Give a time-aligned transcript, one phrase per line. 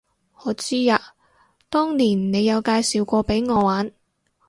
[0.43, 0.99] 我知啊，
[1.69, 3.91] 當年你有介紹過畀我玩